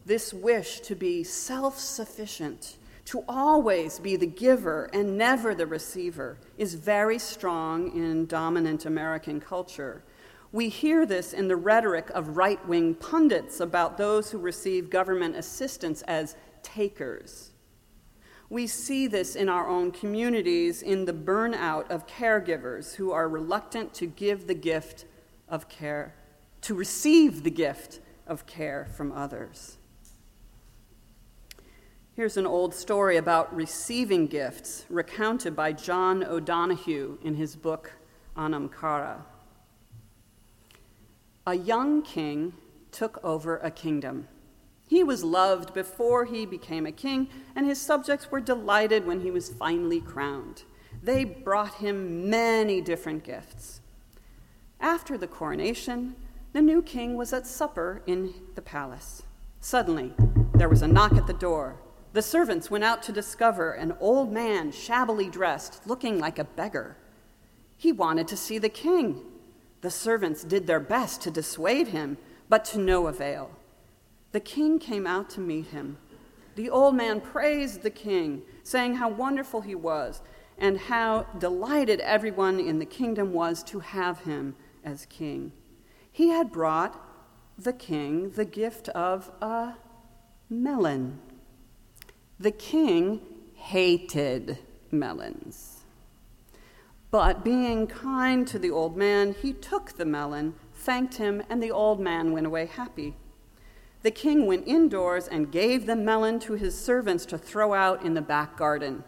This 0.03 0.33
wish 0.33 0.79
to 0.81 0.95
be 0.95 1.23
self 1.23 1.77
sufficient 1.77 2.77
to 3.05 3.24
always 3.27 4.00
be 4.00 4.15
the 4.15 4.27
giver 4.27 4.89
and 4.93 5.17
never 5.17 5.55
the 5.55 5.65
receiver 5.65 6.38
is 6.58 6.75
very 6.75 7.17
strong 7.17 7.96
in 7.96 8.25
dominant 8.27 8.86
American 8.86 9.39
culture. 9.39 10.03
We 10.51 10.70
hear 10.70 11.05
this 11.05 11.34
in 11.34 11.48
the 11.48 11.55
rhetoric 11.55 12.10
of 12.12 12.38
right 12.38 12.65
wing 12.67 12.96
pundits 12.96 13.60
about 13.60 13.98
those 13.98 14.31
who 14.31 14.38
receive 14.38 14.89
government 14.89 15.36
assistance 15.36 16.01
as 16.03 16.36
takers. 16.62 17.51
We 18.50 18.67
see 18.67 19.08
this 19.08 19.38
in 19.38 19.48
our 19.48 19.70
own 19.70 19.91
communities 19.91 20.81
in 20.81 21.05
the 21.05 21.13
burnout 21.13 21.89
of 21.89 22.05
caregivers 22.05 22.96
who 22.96 23.12
are 23.12 23.29
reluctant 23.29 23.93
to 23.93 24.05
give 24.05 24.46
the 24.46 24.53
gift 24.53 25.05
of 25.48 25.70
care, 25.70 26.15
to 26.63 26.75
receive 26.75 27.43
the 27.43 27.50
gift 27.50 28.01
of 28.27 28.46
care 28.46 28.89
from 28.93 29.13
others. 29.13 29.77
Here's 32.13 32.35
an 32.35 32.45
old 32.45 32.75
story 32.75 33.15
about 33.15 33.55
receiving 33.55 34.27
gifts 34.27 34.85
recounted 34.89 35.55
by 35.55 35.71
John 35.71 36.25
O'Donohue 36.25 37.17
in 37.23 37.35
his 37.35 37.55
book 37.55 37.93
Anam 38.35 38.67
Cara. 38.67 39.25
A 41.47 41.55
young 41.55 42.01
king 42.01 42.53
took 42.91 43.23
over 43.23 43.57
a 43.59 43.71
kingdom. 43.71 44.27
He 44.89 45.05
was 45.05 45.23
loved 45.23 45.73
before 45.73 46.25
he 46.25 46.45
became 46.45 46.85
a 46.85 46.91
king, 46.91 47.29
and 47.55 47.65
his 47.65 47.79
subjects 47.79 48.29
were 48.29 48.41
delighted 48.41 49.07
when 49.07 49.21
he 49.21 49.31
was 49.31 49.47
finally 49.47 50.01
crowned. 50.01 50.63
They 51.01 51.23
brought 51.23 51.75
him 51.75 52.29
many 52.29 52.81
different 52.81 53.23
gifts. 53.23 53.79
After 54.81 55.17
the 55.17 55.27
coronation, 55.27 56.17
the 56.51 56.61
new 56.61 56.81
king 56.81 57.15
was 57.15 57.31
at 57.31 57.47
supper 57.47 58.01
in 58.05 58.33
the 58.55 58.61
palace. 58.61 59.23
Suddenly, 59.61 60.13
there 60.53 60.67
was 60.67 60.81
a 60.81 60.87
knock 60.89 61.13
at 61.13 61.25
the 61.25 61.33
door. 61.33 61.77
The 62.13 62.21
servants 62.21 62.69
went 62.69 62.83
out 62.83 63.01
to 63.03 63.11
discover 63.11 63.71
an 63.71 63.95
old 63.99 64.31
man, 64.31 64.71
shabbily 64.71 65.29
dressed, 65.29 65.87
looking 65.87 66.19
like 66.19 66.39
a 66.39 66.43
beggar. 66.43 66.97
He 67.77 67.91
wanted 67.91 68.27
to 68.27 68.37
see 68.37 68.57
the 68.57 68.69
king. 68.69 69.21
The 69.81 69.91
servants 69.91 70.43
did 70.43 70.67
their 70.67 70.79
best 70.79 71.21
to 71.21 71.31
dissuade 71.31 71.87
him, 71.87 72.17
but 72.49 72.65
to 72.65 72.79
no 72.79 73.07
avail. 73.07 73.51
The 74.33 74.39
king 74.39 74.77
came 74.77 75.07
out 75.07 75.29
to 75.31 75.39
meet 75.39 75.67
him. 75.67 75.97
The 76.55 76.69
old 76.69 76.95
man 76.95 77.21
praised 77.21 77.81
the 77.81 77.89
king, 77.89 78.43
saying 78.63 78.95
how 78.95 79.09
wonderful 79.09 79.61
he 79.61 79.75
was 79.75 80.21
and 80.61 80.77
how 80.77 81.23
delighted 81.39 81.99
everyone 82.01 82.59
in 82.59 82.77
the 82.77 82.85
kingdom 82.85 83.33
was 83.33 83.63
to 83.63 83.79
have 83.79 84.19
him 84.19 84.55
as 84.85 85.07
king. 85.07 85.51
He 86.11 86.29
had 86.29 86.51
brought 86.51 87.03
the 87.57 87.73
king 87.73 88.29
the 88.31 88.45
gift 88.45 88.87
of 88.89 89.31
a 89.41 89.75
melon. 90.49 91.19
The 92.41 92.50
king 92.50 93.21
hated 93.53 94.57
melons. 94.89 95.83
But 97.12 97.43
being 97.43 97.86
kind 97.86 98.48
to 98.48 98.57
the 98.57 98.71
old 98.71 98.98
man, 98.98 99.36
he 99.39 99.53
took 99.53 99.91
the 99.91 100.05
melon, 100.05 100.55
thanked 100.74 101.17
him, 101.17 101.43
and 101.51 101.62
the 101.62 101.69
old 101.69 102.00
man 102.00 102.31
went 102.31 102.48
away 102.48 102.65
happy. 102.65 103.15
The 104.01 104.10
king 104.10 104.48
went 104.48 104.67
indoors 104.67 105.27
and 105.27 105.51
gave 105.51 105.86
the 105.86 105.95
melon 105.95 106.39
to 106.39 106.53
his 106.53 106.75
servants 106.75 107.27
to 107.27 107.38
throw 107.38 107.75
out 107.75 108.03
in 108.03 108.15
the 108.15 108.24
back 108.24 108.57
garden. 108.57 109.03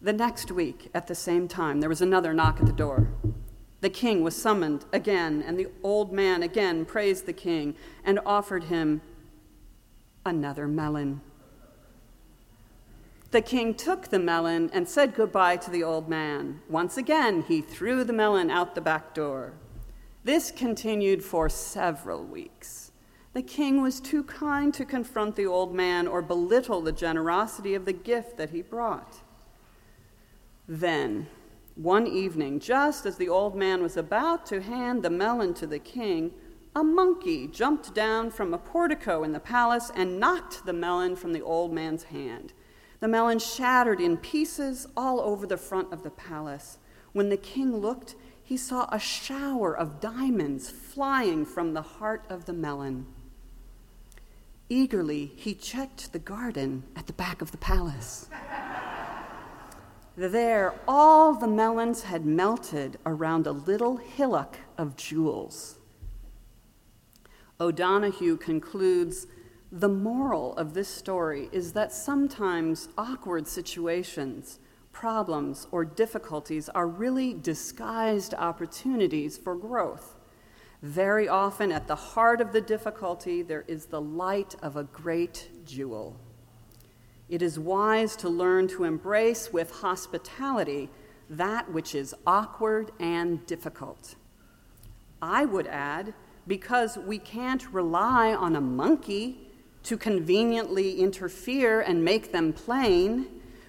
The 0.00 0.12
next 0.12 0.52
week, 0.52 0.88
at 0.94 1.08
the 1.08 1.16
same 1.16 1.48
time, 1.48 1.80
there 1.80 1.88
was 1.88 2.00
another 2.00 2.32
knock 2.32 2.60
at 2.60 2.66
the 2.66 2.72
door. 2.72 3.08
The 3.80 3.90
king 3.90 4.22
was 4.22 4.40
summoned 4.40 4.84
again, 4.92 5.42
and 5.44 5.58
the 5.58 5.66
old 5.82 6.12
man 6.12 6.44
again 6.44 6.84
praised 6.84 7.26
the 7.26 7.32
king 7.32 7.74
and 8.04 8.20
offered 8.24 8.64
him 8.64 9.00
another 10.24 10.68
melon. 10.68 11.22
The 13.32 13.40
king 13.40 13.74
took 13.74 14.08
the 14.08 14.18
melon 14.18 14.70
and 14.72 14.88
said 14.88 15.14
goodbye 15.14 15.56
to 15.58 15.70
the 15.70 15.82
old 15.82 16.08
man. 16.08 16.60
Once 16.68 16.96
again, 16.96 17.42
he 17.42 17.60
threw 17.60 18.04
the 18.04 18.12
melon 18.12 18.50
out 18.50 18.74
the 18.74 18.80
back 18.80 19.14
door. 19.14 19.52
This 20.24 20.50
continued 20.50 21.24
for 21.24 21.48
several 21.48 22.24
weeks. 22.24 22.92
The 23.32 23.42
king 23.42 23.82
was 23.82 24.00
too 24.00 24.24
kind 24.24 24.72
to 24.74 24.84
confront 24.84 25.36
the 25.36 25.46
old 25.46 25.74
man 25.74 26.06
or 26.06 26.22
belittle 26.22 26.80
the 26.80 26.92
generosity 26.92 27.74
of 27.74 27.84
the 27.84 27.92
gift 27.92 28.36
that 28.38 28.50
he 28.50 28.62
brought. 28.62 29.18
Then, 30.66 31.26
one 31.74 32.06
evening, 32.06 32.60
just 32.60 33.04
as 33.04 33.18
the 33.18 33.28
old 33.28 33.54
man 33.54 33.82
was 33.82 33.96
about 33.96 34.46
to 34.46 34.62
hand 34.62 35.02
the 35.02 35.10
melon 35.10 35.52
to 35.54 35.66
the 35.66 35.78
king, 35.78 36.32
a 36.74 36.82
monkey 36.82 37.46
jumped 37.46 37.94
down 37.94 38.30
from 38.30 38.54
a 38.54 38.58
portico 38.58 39.22
in 39.22 39.32
the 39.32 39.40
palace 39.40 39.90
and 39.94 40.18
knocked 40.18 40.64
the 40.64 40.72
melon 40.72 41.16
from 41.16 41.32
the 41.32 41.42
old 41.42 41.72
man's 41.72 42.04
hand. 42.04 42.52
The 43.00 43.08
melon 43.08 43.38
shattered 43.38 44.00
in 44.00 44.16
pieces 44.16 44.86
all 44.96 45.20
over 45.20 45.46
the 45.46 45.56
front 45.56 45.92
of 45.92 46.02
the 46.02 46.10
palace. 46.10 46.78
When 47.12 47.28
the 47.28 47.36
king 47.36 47.76
looked, 47.76 48.14
he 48.42 48.56
saw 48.56 48.88
a 48.90 48.98
shower 48.98 49.76
of 49.76 50.00
diamonds 50.00 50.70
flying 50.70 51.44
from 51.44 51.74
the 51.74 51.82
heart 51.82 52.24
of 52.28 52.44
the 52.46 52.52
melon. 52.52 53.06
Eagerly, 54.68 55.32
he 55.36 55.54
checked 55.54 56.12
the 56.12 56.18
garden 56.18 56.84
at 56.96 57.06
the 57.06 57.12
back 57.12 57.42
of 57.42 57.52
the 57.52 57.58
palace. 57.58 58.28
there, 60.16 60.74
all 60.88 61.34
the 61.34 61.46
melons 61.46 62.04
had 62.04 62.24
melted 62.24 62.98
around 63.04 63.46
a 63.46 63.52
little 63.52 63.98
hillock 63.98 64.56
of 64.78 64.96
jewels. 64.96 65.78
O'Donohue 67.60 68.36
concludes 68.36 69.26
the 69.80 69.88
moral 69.88 70.56
of 70.56 70.72
this 70.72 70.88
story 70.88 71.50
is 71.52 71.74
that 71.74 71.92
sometimes 71.92 72.88
awkward 72.96 73.46
situations, 73.46 74.58
problems, 74.90 75.66
or 75.70 75.84
difficulties 75.84 76.70
are 76.70 76.86
really 76.86 77.34
disguised 77.34 78.32
opportunities 78.32 79.36
for 79.36 79.54
growth. 79.54 80.14
Very 80.80 81.28
often, 81.28 81.72
at 81.72 81.88
the 81.88 81.94
heart 81.94 82.40
of 82.40 82.52
the 82.52 82.60
difficulty, 82.62 83.42
there 83.42 83.64
is 83.68 83.86
the 83.86 84.00
light 84.00 84.54
of 84.62 84.76
a 84.76 84.84
great 84.84 85.50
jewel. 85.66 86.16
It 87.28 87.42
is 87.42 87.58
wise 87.58 88.16
to 88.16 88.30
learn 88.30 88.68
to 88.68 88.84
embrace 88.84 89.52
with 89.52 89.70
hospitality 89.70 90.88
that 91.28 91.70
which 91.70 91.94
is 91.94 92.14
awkward 92.26 92.92
and 92.98 93.44
difficult. 93.44 94.14
I 95.20 95.44
would 95.44 95.66
add, 95.66 96.14
because 96.46 96.96
we 96.96 97.18
can't 97.18 97.70
rely 97.72 98.32
on 98.32 98.56
a 98.56 98.60
monkey 98.60 99.45
to 99.86 99.96
conveniently 99.96 101.00
interfere 101.00 101.80
and 101.80 102.04
make 102.04 102.30
them 102.30 102.52
plain, 102.52 103.26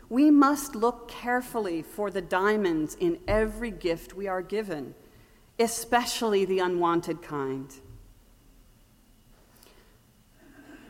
we 0.09 0.29
must 0.29 0.75
look 0.75 1.07
carefully 1.07 1.81
for 1.81 2.11
the 2.11 2.21
diamonds 2.21 2.95
in 2.99 3.19
every 3.27 3.71
gift 3.71 4.13
we 4.13 4.27
are 4.27 4.41
given 4.41 4.93
especially 5.59 6.45
the 6.45 6.59
unwanted 6.59 7.21
kind. 7.21 7.73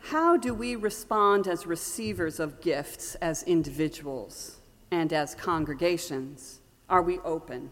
How 0.02 0.36
do 0.36 0.54
we 0.54 0.76
respond 0.76 1.46
as 1.46 1.66
receivers 1.66 2.40
of 2.40 2.60
gifts 2.60 3.14
as 3.16 3.42
individuals 3.42 4.56
and 4.90 5.12
as 5.12 5.34
congregations? 5.34 6.60
Are 6.88 7.02
we 7.02 7.18
open, 7.20 7.70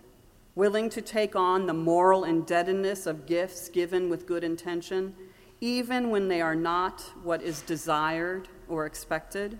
willing 0.54 0.90
to 0.90 1.00
take 1.00 1.34
on 1.34 1.66
the 1.66 1.72
moral 1.72 2.24
indebtedness 2.24 3.06
of 3.06 3.26
gifts 3.26 3.70
given 3.70 4.10
with 4.10 4.26
good 4.26 4.44
intention, 4.44 5.14
even 5.60 6.10
when 6.10 6.28
they 6.28 6.40
are 6.40 6.54
not 6.54 7.00
what 7.22 7.42
is 7.42 7.62
desired 7.62 8.48
or 8.68 8.86
expected? 8.86 9.58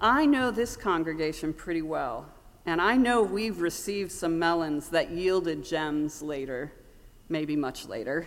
I 0.00 0.26
know 0.26 0.50
this 0.50 0.76
congregation 0.76 1.52
pretty 1.52 1.82
well. 1.82 2.26
And 2.64 2.80
I 2.80 2.96
know 2.96 3.22
we've 3.22 3.60
received 3.60 4.12
some 4.12 4.38
melons 4.38 4.88
that 4.90 5.10
yielded 5.10 5.64
gems 5.64 6.22
later, 6.22 6.72
maybe 7.28 7.56
much 7.56 7.86
later. 7.86 8.26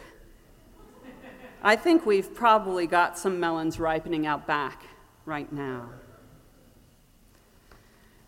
I 1.64 1.76
think 1.76 2.06
we've 2.06 2.34
probably 2.34 2.86
got 2.86 3.18
some 3.18 3.40
melons 3.40 3.80
ripening 3.80 4.28
out 4.28 4.46
back 4.46 4.84
right 5.26 5.52
now. 5.52 5.90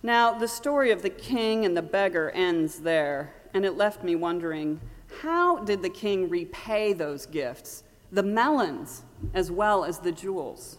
Now, 0.01 0.37
the 0.37 0.47
story 0.47 0.91
of 0.91 1.01
the 1.01 1.09
king 1.09 1.65
and 1.65 1.75
the 1.75 1.81
beggar 1.81 2.29
ends 2.29 2.79
there, 2.79 3.33
and 3.53 3.65
it 3.65 3.75
left 3.75 4.03
me 4.03 4.15
wondering 4.15 4.79
how 5.21 5.57
did 5.63 5.81
the 5.81 5.89
king 5.89 6.29
repay 6.29 6.93
those 6.93 7.25
gifts, 7.25 7.83
the 8.11 8.23
melons 8.23 9.03
as 9.33 9.51
well 9.51 9.83
as 9.83 9.99
the 9.99 10.11
jewels? 10.11 10.77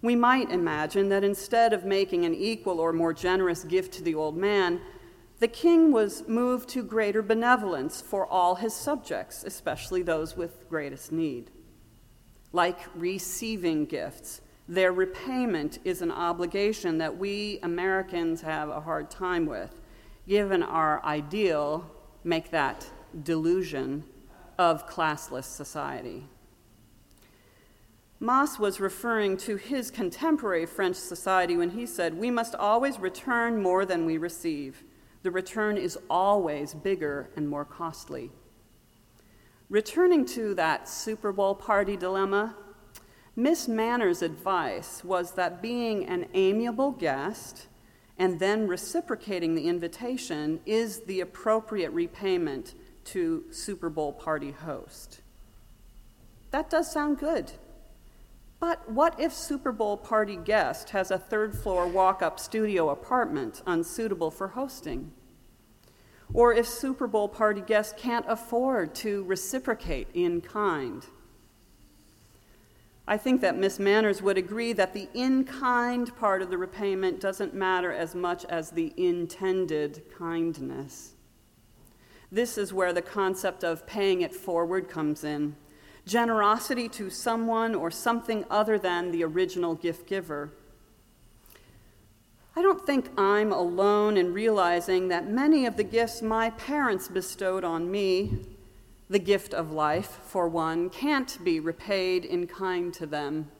We 0.00 0.14
might 0.14 0.50
imagine 0.50 1.08
that 1.08 1.24
instead 1.24 1.72
of 1.72 1.84
making 1.84 2.24
an 2.24 2.34
equal 2.34 2.78
or 2.78 2.92
more 2.92 3.12
generous 3.12 3.64
gift 3.64 3.92
to 3.94 4.02
the 4.02 4.14
old 4.14 4.36
man, 4.36 4.80
the 5.40 5.48
king 5.48 5.92
was 5.92 6.26
moved 6.26 6.68
to 6.70 6.82
greater 6.82 7.22
benevolence 7.22 8.00
for 8.00 8.26
all 8.26 8.56
his 8.56 8.74
subjects, 8.74 9.44
especially 9.44 10.02
those 10.02 10.36
with 10.36 10.68
greatest 10.68 11.12
need. 11.12 11.50
Like 12.52 12.78
receiving 12.94 13.86
gifts, 13.86 14.40
their 14.68 14.92
repayment 14.92 15.78
is 15.84 16.02
an 16.02 16.10
obligation 16.10 16.98
that 16.98 17.16
we 17.16 17.58
Americans 17.62 18.40
have 18.42 18.68
a 18.68 18.80
hard 18.80 19.10
time 19.10 19.46
with, 19.46 19.80
given 20.26 20.62
our 20.62 21.04
ideal, 21.04 21.90
make 22.24 22.50
that 22.50 22.86
delusion, 23.22 24.04
of 24.58 24.88
classless 24.88 25.44
society. 25.44 26.26
Mauss 28.20 28.58
was 28.58 28.80
referring 28.80 29.36
to 29.36 29.56
his 29.56 29.92
contemporary 29.92 30.66
French 30.66 30.96
society 30.96 31.56
when 31.56 31.70
he 31.70 31.86
said, 31.86 32.18
We 32.18 32.32
must 32.32 32.56
always 32.56 32.98
return 32.98 33.62
more 33.62 33.84
than 33.86 34.04
we 34.04 34.18
receive. 34.18 34.82
The 35.22 35.30
return 35.30 35.76
is 35.76 35.96
always 36.10 36.74
bigger 36.74 37.30
and 37.36 37.48
more 37.48 37.64
costly. 37.64 38.32
Returning 39.70 40.24
to 40.26 40.54
that 40.54 40.88
Super 40.88 41.30
Bowl 41.30 41.54
party 41.54 41.96
dilemma, 41.96 42.56
Miss 43.36 43.68
Manners' 43.68 44.22
advice 44.22 45.04
was 45.04 45.32
that 45.32 45.62
being 45.62 46.04
an 46.06 46.26
amiable 46.34 46.90
guest 46.90 47.68
and 48.18 48.40
then 48.40 48.66
reciprocating 48.66 49.54
the 49.54 49.68
invitation 49.68 50.58
is 50.66 51.02
the 51.02 51.20
appropriate 51.20 51.90
repayment 51.90 52.74
to 53.12 53.44
Super 53.50 53.88
Bowl 53.90 54.12
party 54.12 54.50
host. 54.50 55.20
That 56.50 56.70
does 56.70 56.90
sound 56.90 57.18
good. 57.18 57.52
But 58.60 58.90
what 58.90 59.18
if 59.20 59.32
Super 59.32 59.70
Bowl 59.70 59.96
party 59.96 60.36
guest 60.36 60.90
has 60.90 61.10
a 61.10 61.18
third 61.18 61.56
floor 61.56 61.86
walk 61.86 62.22
up 62.22 62.40
studio 62.40 62.90
apartment 62.90 63.62
unsuitable 63.66 64.30
for 64.30 64.48
hosting? 64.48 65.12
Or 66.34 66.52
if 66.52 66.66
Super 66.66 67.06
Bowl 67.06 67.28
party 67.28 67.60
guest 67.60 67.96
can't 67.96 68.26
afford 68.28 68.94
to 68.96 69.22
reciprocate 69.24 70.08
in 70.12 70.40
kind? 70.40 71.06
I 73.06 73.16
think 73.16 73.40
that 73.40 73.56
Miss 73.56 73.78
Manners 73.78 74.20
would 74.20 74.36
agree 74.36 74.74
that 74.74 74.92
the 74.92 75.08
in 75.14 75.44
kind 75.44 76.14
part 76.16 76.42
of 76.42 76.50
the 76.50 76.58
repayment 76.58 77.20
doesn't 77.20 77.54
matter 77.54 77.90
as 77.90 78.14
much 78.14 78.44
as 78.46 78.70
the 78.70 78.92
intended 78.98 80.02
kindness. 80.18 81.14
This 82.30 82.58
is 82.58 82.72
where 82.72 82.92
the 82.92 83.02
concept 83.02 83.64
of 83.64 83.86
paying 83.86 84.20
it 84.20 84.34
forward 84.34 84.88
comes 84.88 85.24
in 85.24 85.56
generosity 86.08 86.88
to 86.88 87.10
someone 87.10 87.74
or 87.74 87.90
something 87.90 88.44
other 88.50 88.78
than 88.78 89.12
the 89.12 89.22
original 89.22 89.74
gift 89.74 90.06
giver. 90.06 90.50
I 92.56 92.62
don't 92.62 92.84
think 92.84 93.10
I'm 93.16 93.52
alone 93.52 94.16
in 94.16 94.32
realizing 94.32 95.08
that 95.08 95.30
many 95.30 95.66
of 95.66 95.76
the 95.76 95.84
gifts 95.84 96.22
my 96.22 96.50
parents 96.50 97.06
bestowed 97.06 97.62
on 97.62 97.90
me 97.90 98.46
the 99.10 99.18
gift 99.18 99.54
of 99.54 99.70
life, 99.70 100.18
for 100.24 100.48
one, 100.48 100.90
can't 100.90 101.42
be 101.42 101.60
repaid 101.60 102.24
in 102.24 102.46
kind 102.46 102.92
to 102.94 103.06
them. 103.06 103.50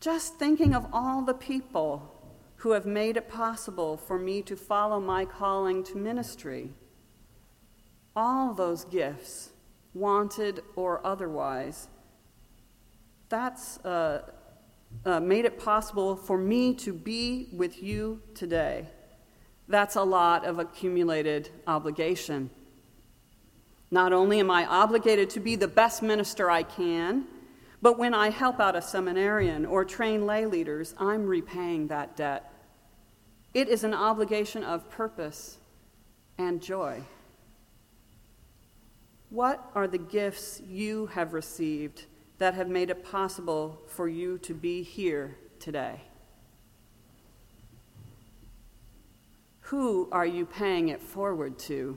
Just 0.00 0.36
thinking 0.36 0.74
of 0.74 0.86
all 0.92 1.22
the 1.22 1.34
people 1.34 2.14
who 2.56 2.72
have 2.72 2.84
made 2.84 3.16
it 3.16 3.28
possible 3.28 3.96
for 3.96 4.18
me 4.18 4.42
to 4.42 4.56
follow 4.56 5.00
my 5.00 5.24
calling 5.24 5.82
to 5.84 5.96
ministry, 5.96 6.70
all 8.20 8.52
those 8.52 8.84
gifts, 8.84 9.48
wanted 9.94 10.62
or 10.76 11.00
otherwise, 11.06 11.88
that's 13.30 13.78
uh, 13.78 14.22
uh, 15.06 15.20
made 15.20 15.46
it 15.46 15.58
possible 15.58 16.14
for 16.14 16.36
me 16.36 16.74
to 16.74 16.92
be 16.92 17.48
with 17.50 17.82
you 17.82 18.20
today. 18.34 18.86
That's 19.68 19.96
a 19.96 20.02
lot 20.02 20.44
of 20.44 20.58
accumulated 20.58 21.48
obligation. 21.66 22.50
Not 23.90 24.12
only 24.12 24.38
am 24.38 24.50
I 24.50 24.66
obligated 24.66 25.30
to 25.30 25.40
be 25.40 25.56
the 25.56 25.68
best 25.68 26.02
minister 26.02 26.50
I 26.50 26.62
can, 26.62 27.24
but 27.80 27.98
when 27.98 28.12
I 28.12 28.28
help 28.28 28.60
out 28.60 28.76
a 28.76 28.82
seminarian 28.82 29.64
or 29.64 29.86
train 29.86 30.26
lay 30.26 30.44
leaders, 30.44 30.94
I'm 30.98 31.26
repaying 31.26 31.88
that 31.88 32.16
debt. 32.16 32.52
It 33.54 33.68
is 33.68 33.82
an 33.82 33.94
obligation 33.94 34.62
of 34.62 34.90
purpose 34.90 35.56
and 36.36 36.60
joy. 36.60 37.02
What 39.30 39.70
are 39.76 39.86
the 39.86 39.98
gifts 39.98 40.60
you 40.68 41.06
have 41.06 41.32
received 41.32 42.06
that 42.38 42.54
have 42.54 42.68
made 42.68 42.90
it 42.90 43.04
possible 43.04 43.80
for 43.86 44.08
you 44.08 44.38
to 44.38 44.52
be 44.52 44.82
here 44.82 45.36
today? 45.60 46.00
Who 49.60 50.08
are 50.10 50.26
you 50.26 50.46
paying 50.46 50.88
it 50.88 51.00
forward 51.00 51.60
to? 51.60 51.96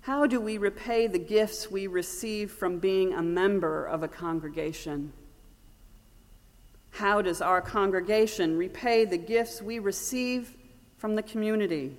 How 0.00 0.26
do 0.26 0.40
we 0.40 0.56
repay 0.56 1.06
the 1.06 1.18
gifts 1.18 1.70
we 1.70 1.86
receive 1.86 2.50
from 2.50 2.78
being 2.78 3.12
a 3.12 3.22
member 3.22 3.84
of 3.84 4.02
a 4.02 4.08
congregation? 4.08 5.12
How 6.92 7.20
does 7.20 7.42
our 7.42 7.60
congregation 7.60 8.56
repay 8.56 9.04
the 9.04 9.18
gifts 9.18 9.60
we 9.60 9.78
receive 9.78 10.56
from 11.04 11.16
the 11.16 11.22
community? 11.22 11.98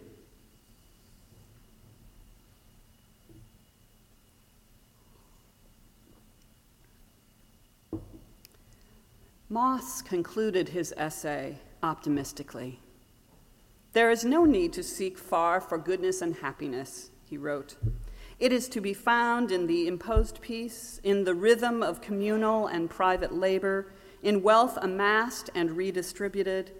Mauss 9.47 10.01
concluded 10.01 10.69
his 10.69 10.91
essay 10.97 11.59
optimistically. 11.83 12.79
There 13.93 14.09
is 14.09 14.25
no 14.25 14.43
need 14.43 14.73
to 14.73 14.81
seek 14.81 15.19
far 15.19 15.61
for 15.61 15.77
goodness 15.77 16.23
and 16.23 16.37
happiness 16.37 17.11
he 17.29 17.37
wrote. 17.37 17.75
It 18.39 18.51
is 18.51 18.67
to 18.69 18.81
be 18.81 18.95
found 18.95 19.51
in 19.51 19.67
the 19.67 19.87
imposed 19.87 20.41
peace, 20.41 20.99
in 21.03 21.25
the 21.25 21.35
rhythm 21.35 21.83
of 21.83 22.01
communal 22.01 22.65
and 22.65 22.89
private 22.89 23.35
labor, 23.35 23.93
in 24.23 24.41
wealth 24.41 24.79
amassed 24.81 25.51
and 25.53 25.77
redistributed, 25.77 26.71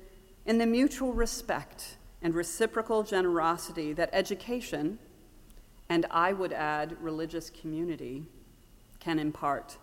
in 0.48 0.58
the 0.58 0.66
mutual 0.66 1.14
respect 1.14 1.98
and 2.26 2.34
reciprocal 2.34 3.04
generosity 3.04 3.94
that 3.94 4.10
education, 4.12 4.98
and 5.88 6.08
I 6.10 6.34
would 6.34 6.54
add 6.54 6.98
religious 7.00 7.52
community, 7.52 8.26
can 9.00 9.20
impart. 9.20 9.78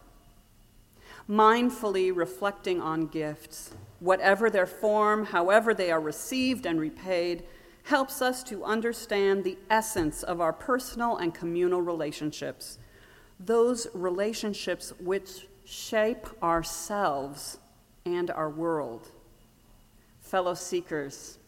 Mindfully 1.31 2.11
reflecting 2.13 2.81
on 2.81 3.07
gifts, 3.07 3.71
whatever 4.01 4.51
their 4.51 4.67
form, 4.67 5.27
however 5.27 5.73
they 5.73 5.93
are 5.93 6.01
received 6.01 6.67
and 6.67 6.81
repaid, 6.81 7.45
helps 7.85 8.21
us 8.21 8.43
to 8.43 8.65
understand 8.65 9.45
the 9.45 9.57
essence 9.71 10.25
of 10.25 10.41
our 10.41 10.53
personal 10.53 11.19
and 11.19 11.33
communal 11.33 11.81
relationships, 11.81 12.77
those 13.39 13.87
relationships 13.95 14.93
which 14.99 15.47
shape 15.65 16.27
ourselves 16.43 17.59
and 18.05 18.33
our 18.33 18.51
world. 18.51 19.13
Fellow 20.21 20.55
seekers, 20.55 21.39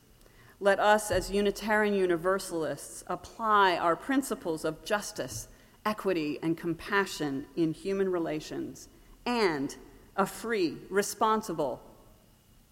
let 0.65 0.81
us 0.81 1.11
as 1.11 1.31
Unitarian 1.31 1.93
Universalists 1.93 3.05
apply 3.07 3.77
our 3.77 3.95
principles 3.95 4.65
of 4.65 4.83
justice, 4.83 5.47
equity, 5.85 6.39
and 6.43 6.57
compassion 6.57 7.45
in 7.55 7.75
human 7.75 8.11
relations 8.11 8.89
and 9.27 9.77
a 10.17 10.25
free, 10.25 10.79
responsible, 10.89 11.83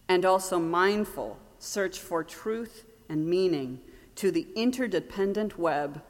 and 0.09 0.25
also 0.25 0.59
mindful 0.59 1.39
search 1.59 1.99
for 1.99 2.25
truth 2.25 2.87
and 3.11 3.27
meaning 3.27 3.79
to 4.15 4.31
the 4.31 4.47
interdependent 4.57 5.59
web 5.59 6.01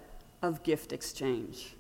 of 0.41 0.63
gift 0.63 0.93
exchange. 0.93 1.75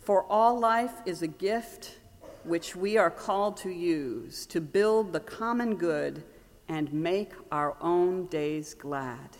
For 0.00 0.24
all 0.24 0.58
life 0.58 0.94
is 1.06 1.22
a 1.22 1.28
gift 1.28 2.00
which 2.42 2.74
we 2.74 2.96
are 2.96 3.12
called 3.12 3.56
to 3.58 3.70
use 3.70 4.44
to 4.46 4.60
build 4.60 5.12
the 5.12 5.20
common 5.20 5.76
good 5.76 6.24
and 6.72 6.90
make 6.90 7.32
our 7.50 7.76
own 7.82 8.24
days 8.28 8.72
glad. 8.72 9.36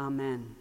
Amen. 0.00 0.56